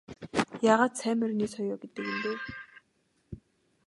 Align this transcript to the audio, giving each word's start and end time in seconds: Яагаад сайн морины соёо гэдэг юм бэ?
Яагаад 0.71 0.93
сайн 0.99 1.15
морины 1.19 1.45
соёо 1.53 1.75
гэдэг 1.81 1.99
юм 2.11 2.17
бэ? 2.23 2.31